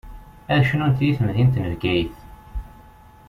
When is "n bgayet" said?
1.59-2.17